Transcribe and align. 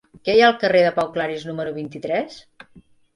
Què 0.27 0.33
hi 0.35 0.39
ha 0.43 0.45
al 0.51 0.55
carrer 0.63 0.79
de 0.85 0.93
Pau 0.95 1.11
Claris 1.17 1.45
número 1.49 1.75
vint-i-tres? 1.75 2.39